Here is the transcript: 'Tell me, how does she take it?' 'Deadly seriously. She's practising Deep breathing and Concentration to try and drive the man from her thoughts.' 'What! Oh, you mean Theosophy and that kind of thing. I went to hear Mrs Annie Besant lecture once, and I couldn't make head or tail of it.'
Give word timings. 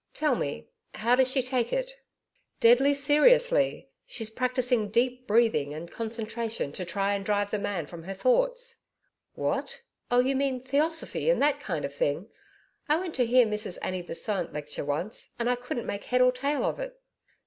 'Tell 0.15 0.33
me, 0.33 0.67
how 0.95 1.15
does 1.15 1.29
she 1.29 1.43
take 1.43 1.71
it?' 1.71 1.93
'Deadly 2.59 2.91
seriously. 2.91 3.87
She's 4.07 4.31
practising 4.31 4.89
Deep 4.89 5.27
breathing 5.27 5.75
and 5.75 5.91
Concentration 5.91 6.71
to 6.71 6.83
try 6.85 7.13
and 7.13 7.23
drive 7.23 7.51
the 7.51 7.59
man 7.59 7.85
from 7.85 8.05
her 8.05 8.13
thoughts.' 8.15 8.77
'What! 9.35 9.81
Oh, 10.09 10.19
you 10.19 10.35
mean 10.35 10.61
Theosophy 10.63 11.29
and 11.29 11.39
that 11.43 11.59
kind 11.59 11.85
of 11.85 11.93
thing. 11.93 12.29
I 12.89 12.99
went 12.99 13.13
to 13.13 13.27
hear 13.27 13.45
Mrs 13.45 13.77
Annie 13.83 14.01
Besant 14.01 14.51
lecture 14.53 14.83
once, 14.83 15.35
and 15.37 15.47
I 15.47 15.53
couldn't 15.55 15.85
make 15.85 16.05
head 16.05 16.21
or 16.21 16.31
tail 16.31 16.65
of 16.65 16.79
it.' 16.79 16.99